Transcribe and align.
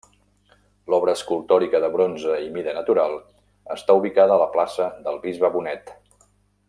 L'obra 0.93 1.13
escultòrica 1.17 1.81
de 1.83 1.91
bronze 1.97 2.39
i 2.45 2.49
mida 2.55 2.73
natural 2.77 3.13
està 3.77 3.97
ubicada 4.01 4.35
a 4.37 4.41
la 4.45 4.49
plaça 4.57 4.89
del 5.05 5.21
bisbe 5.27 5.53
Bonet. 5.59 5.95